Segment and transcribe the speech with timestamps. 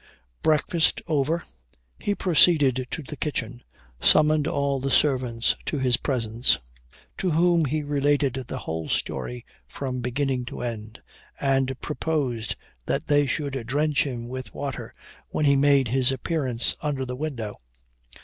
[0.41, 1.43] Breakfast over,
[1.99, 3.61] he proceeded to the kitchen,
[3.99, 6.57] summoned all the servants to his presence,
[7.19, 11.03] to whom he related the whole story from beginning to end,
[11.39, 12.55] and proposed
[12.87, 14.91] that they should drench him with water
[15.29, 17.61] when he made his appearance under the window.